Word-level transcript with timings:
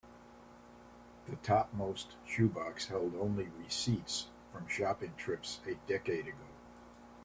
The 1.27 1.35
topmost 1.35 2.15
shoe 2.25 2.49
box 2.49 2.87
held 2.87 3.15
only 3.15 3.49
receipts 3.59 4.29
from 4.51 4.67
shopping 4.67 5.13
trips 5.15 5.59
a 5.67 5.75
decade 5.87 6.27
ago. 6.27 6.37